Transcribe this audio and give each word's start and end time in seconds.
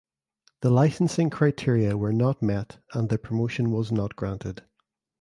The 0.61 0.71
licensing 0.71 1.29
criteria 1.29 1.95
were 1.95 2.11
not 2.11 2.41
met 2.41 2.79
and 2.95 3.07
the 3.07 3.19
promotion 3.19 3.69
was 3.69 3.91
not 3.91 4.15
granted. 4.15 4.63